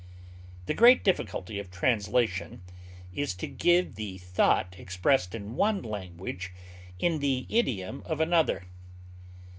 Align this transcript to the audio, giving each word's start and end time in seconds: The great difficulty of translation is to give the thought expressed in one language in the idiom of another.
The 0.65 0.73
great 0.73 1.03
difficulty 1.03 1.59
of 1.59 1.69
translation 1.69 2.63
is 3.13 3.35
to 3.35 3.45
give 3.45 3.93
the 3.93 4.17
thought 4.17 4.75
expressed 4.79 5.35
in 5.35 5.55
one 5.55 5.83
language 5.83 6.51
in 6.97 7.19
the 7.19 7.45
idiom 7.51 8.01
of 8.07 8.19
another. 8.19 8.63